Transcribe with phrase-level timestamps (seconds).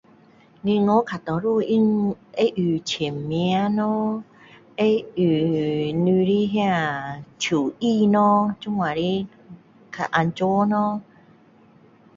[0.63, 1.61] 银行较多数它,
[2.35, 4.23] 会用签名咯，
[4.75, 9.27] 会用你的那，手印咯，这样的，
[9.91, 11.03] 较安全咯！